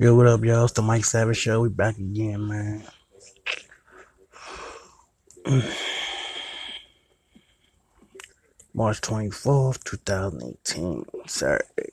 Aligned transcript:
Yo, 0.00 0.14
what 0.14 0.26
up, 0.26 0.42
y'all? 0.42 0.64
It's 0.64 0.72
the 0.72 0.80
Mike 0.80 1.04
Savage 1.04 1.36
Show. 1.36 1.60
We 1.60 1.68
back 1.68 1.98
again, 1.98 2.48
man. 2.48 2.82
March 8.72 9.02
24th, 9.02 9.84
2018. 9.84 11.04
Saturday. 11.26 11.92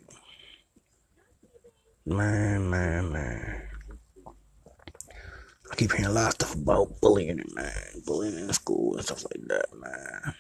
Man, 2.05 2.69
man, 2.69 3.11
man. 3.11 3.61
I 5.69 5.75
keep 5.75 5.91
hearing 5.91 6.05
a 6.05 6.11
lot 6.13 6.27
of 6.27 6.33
stuff 6.35 6.55
about 6.55 7.01
bullying, 7.01 7.43
man. 7.55 7.73
Bullying 8.05 8.39
in 8.39 8.53
school 8.53 8.95
and 8.95 9.03
stuff 9.03 9.25
like 9.25 9.45
that, 9.49 9.65
man. 9.77 10.33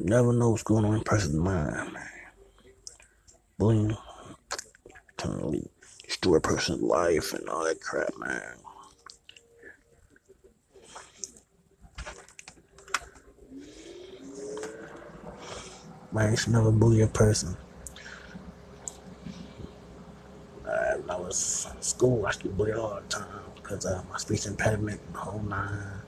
Never 0.00 0.34
know 0.34 0.50
what's 0.50 0.62
going 0.62 0.84
on 0.84 0.96
in 0.96 1.00
a 1.00 1.04
person's 1.04 1.36
mind, 1.36 1.94
man. 1.94 2.17
Bullying 3.58 3.96
really 5.26 5.68
destroy 6.04 6.36
a 6.36 6.40
person's 6.40 6.80
life 6.80 7.32
and 7.32 7.48
all 7.48 7.64
that 7.64 7.80
crap, 7.80 8.16
man. 8.16 8.54
Man, 16.12 16.30
you 16.30 16.36
should 16.36 16.52
never 16.52 16.70
bully 16.70 17.02
a 17.02 17.08
person. 17.08 17.56
Uh, 20.64 20.94
when 20.94 21.10
I 21.10 21.18
was 21.18 21.66
in 21.74 21.82
school, 21.82 22.24
I 22.24 22.28
used 22.28 22.42
to 22.42 22.48
bully 22.50 22.72
all 22.72 22.94
the 22.94 23.08
time 23.08 23.42
because 23.56 23.84
of 23.84 24.08
my 24.08 24.18
speech 24.18 24.46
impediment, 24.46 25.00
and 25.06 25.14
the 25.14 25.18
whole 25.18 25.40
nine. 25.40 26.00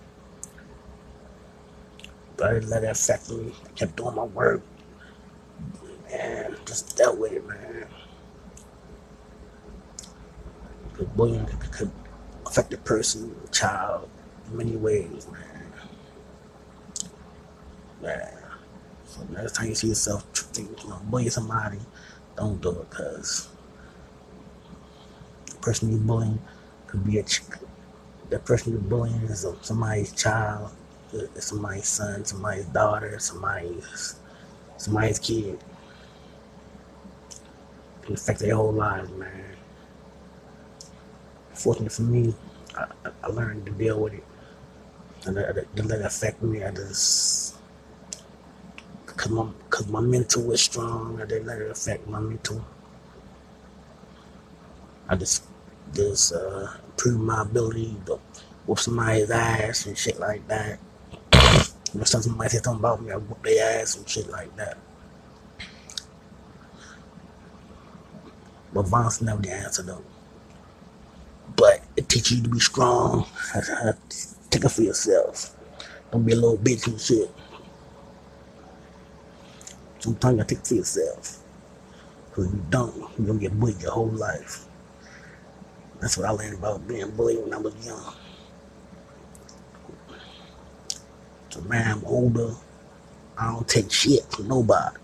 But 2.37 2.47
I 2.47 2.55
didn't 2.55 2.71
let 2.71 2.85
affect 2.85 3.29
me. 3.31 3.53
I 3.67 3.69
kept 3.73 3.97
doing 3.97 4.15
my 4.15 4.25
work 4.25 4.63
and 6.13 6.57
just 6.67 6.97
dealt 6.97 7.19
with 7.19 7.33
it, 7.33 7.47
man. 7.47 7.87
Because 10.91 11.07
bullying 11.09 11.47
could, 11.47 11.91
affect 12.47 12.73
a 12.73 12.79
person, 12.79 13.35
a 13.45 13.49
child, 13.49 14.09
in 14.51 14.57
many 14.57 14.77
ways, 14.77 15.27
man. 15.31 15.73
Yeah. 18.03 18.31
So 19.05 19.23
next 19.33 19.53
time 19.55 19.69
you 19.69 19.75
see 19.75 19.89
yourself 19.89 20.25
think, 20.53 20.85
you 20.85 20.93
bullying 21.05 21.31
somebody, 21.31 21.79
don't 22.37 22.61
do 22.61 22.71
it 22.71 22.91
because 22.91 23.49
the 25.47 25.57
person 25.57 25.91
you're 25.91 26.01
bullying 26.01 26.41
could 26.87 27.05
be 27.05 27.19
a 27.19 27.23
ch- 27.23 27.43
the 28.31 28.39
person 28.39 28.73
you're 28.73 28.81
bullying 28.81 29.23
is 29.23 29.47
somebody's 29.63 30.13
child, 30.13 30.71
it's 31.13 31.47
somebody's 31.47 31.89
son, 31.89 32.25
somebody's 32.25 32.67
daughter, 32.67 33.19
somebody's 33.19 34.17
somebody's 34.77 35.19
kid. 35.19 35.59
Can 38.11 38.17
affect 38.17 38.41
their 38.41 38.57
whole 38.57 38.73
lives, 38.73 39.09
man. 39.13 39.55
Fortunately 41.53 41.91
for 41.91 42.03
me, 42.03 42.35
I, 42.77 42.87
I 43.23 43.29
learned 43.29 43.67
to 43.67 43.73
deal 43.73 44.01
with 44.01 44.15
it. 44.15 44.25
And 45.27 45.39
it, 45.39 45.77
to 45.77 45.83
let 45.85 46.01
it 46.01 46.07
affect 46.07 46.43
me. 46.43 46.65
I 46.65 46.73
just 46.73 47.55
cause 49.07 49.31
my 49.31 49.47
cause 49.69 49.87
my 49.87 50.01
mental 50.01 50.43
was 50.43 50.61
strong. 50.61 51.23
I 51.23 51.25
didn't 51.25 51.47
let 51.47 51.63
it 51.63 51.71
affect 51.71 52.09
my 52.09 52.19
mental. 52.19 52.65
I 55.09 55.15
just 55.15 55.45
just 55.95 56.33
uh, 56.35 56.67
improved 56.87 57.21
my 57.21 57.43
ability 57.43 57.95
to 58.07 58.19
whoop 58.67 58.81
somebody's 58.81 59.31
ass 59.31 59.87
and 59.87 59.97
shit 59.97 60.19
like 60.19 60.49
that. 60.49 60.81
You 61.93 61.99
know, 61.99 62.05
somebody 62.05 62.51
said 62.51 62.65
something 62.65 62.81
about 62.81 63.03
me, 63.03 63.13
I 63.13 63.17
whoop 63.19 63.41
their 63.45 63.83
ass 63.83 63.97
and 63.97 64.09
shit 64.09 64.29
like 64.29 64.57
that. 64.57 64.79
But 68.73 68.87
violence 68.87 69.21
never 69.21 69.43
the 69.43 69.53
answer 69.53 69.83
though. 69.83 70.05
But 71.57 71.83
it 71.97 72.09
teaches 72.09 72.39
you 72.39 72.43
to 72.45 72.49
be 72.49 72.61
strong. 72.61 73.27
Take 74.51 74.65
it 74.65 74.69
for 74.71 74.83
yourself. 74.83 75.57
Don't 76.11 76.25
be 76.25 76.33
a 76.33 76.37
little 76.37 76.59
bitch 76.59 76.87
and 76.87 77.01
shit. 77.01 77.31
Sometimes 80.01 80.39
you 80.39 80.45
take 80.45 80.59
it 80.59 80.67
for 80.67 80.75
yourself. 80.75 81.39
Cause 82.33 82.47
you 82.53 82.65
don't, 82.71 82.97
you're 83.19 83.27
gonna 83.29 83.39
get 83.39 83.59
bullied 83.59 83.81
your 83.81 83.93
whole 83.93 84.09
life. 84.09 84.65
That's 86.01 86.17
what 86.17 86.27
I 86.27 86.31
learned 86.31 86.59
about 86.59 86.89
being 86.89 87.11
bullied 87.11 87.43
when 87.43 87.55
I 87.55 87.59
was 87.59 87.75
young. 87.87 88.15
So 91.51 91.61
now 91.61 91.93
I'm 91.93 92.05
older. 92.05 92.55
I 93.39 93.53
don't 93.53 93.69
take 93.69 93.93
shit 93.93 94.25
from 94.33 94.49
nobody. 94.49 94.97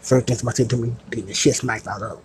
First 0.00 0.26
thing 0.26 0.36
somebody 0.36 0.56
said 0.56 0.70
to 0.70 0.76
me, 0.76 0.94
the 1.10 1.34
shit 1.34 1.56
smacked 1.56 1.86
out 1.86 2.02
of 2.02 2.20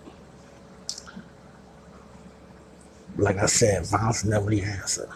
Like 3.18 3.38
I 3.38 3.46
said, 3.46 3.86
violence 3.86 4.24
never 4.24 4.50
the 4.50 4.62
answer. 4.62 5.08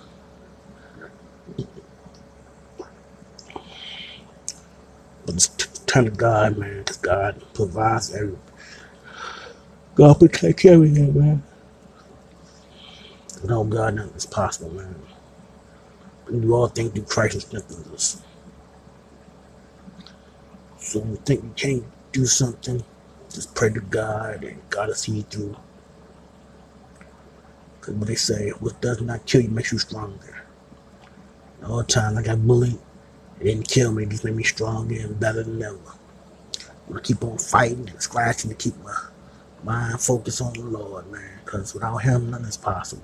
But 5.27 5.35
just 5.35 5.89
turn 5.89 6.07
to 6.07 6.11
God, 6.13 6.59
man, 6.59 6.81
because 6.81 6.99
God 6.99 7.43
provides 7.55 8.15
every. 8.15 8.37
God 9.95 10.21
will 10.21 10.29
take 10.29 10.59
care 10.59 10.83
of 10.83 10.97
you, 10.99 11.13
man. 11.13 11.43
Without 13.43 13.71
God, 13.71 13.95
nothing 13.97 14.15
is 14.17 14.27
possible, 14.27 14.71
man. 14.73 14.97
We 16.31 16.41
do 16.41 16.55
all 16.55 16.69
things 16.69 16.93
through 16.93 17.05
Christ 17.05 17.35
who 17.35 17.41
strengthens 17.41 17.89
us. 17.95 18.23
So 20.79 21.01
when 21.01 21.13
you 21.13 21.17
think 21.19 21.45
you 21.45 21.53
can't 21.57 21.85
do 22.13 22.27
something, 22.27 22.85
just 23.33 23.55
pray 23.55 23.71
to 23.71 23.81
God 23.81 24.45
and 24.45 24.61
God 24.71 24.89
will 24.89 24.97
see 24.97 25.13
you 25.15 25.23
through. 25.25 25.57
Because 27.81 27.95
what 27.97 28.09
they 28.09 28.17
say, 28.17 28.51
what 28.61 28.81
does 28.83 29.03
not 29.03 29.27
kill 29.27 29.43
you 29.43 29.51
makes 29.51 29.73
you 29.73 29.79
stronger. 29.79 30.43
All 31.67 31.79
the 31.79 31.85
time 31.85 32.19
I 32.19 32.23
got 32.23 32.47
bullied, 32.47 32.79
it 33.41 33.45
didn't 33.45 33.69
kill 33.69 33.93
me, 33.93 34.05
it 34.05 34.11
just 34.11 34.25
made 34.25 34.37
me 34.37 34.45
stronger 34.45 34.97
and 35.01 35.21
better 35.21 35.43
than 35.45 35.63
ever. 35.63 35.79
I'm 36.77 36.89
gonna 36.89 37.03
keep 37.03 37.25
on 37.25 37.39
fighting 37.39 37.89
and 37.91 38.03
scratching 38.03 38.51
to 38.51 38.57
keep 38.57 38.77
my 38.85 38.97
mind 39.65 40.01
focused 40.01 40.43
on 40.43 40.55
the 40.55 40.63
Lord, 40.63 41.11
man. 41.13 41.41
Because 41.45 41.75
without 41.75 41.99
Him, 41.99 42.31
nothing 42.31 42.47
is 42.47 42.57
possible. 42.59 43.03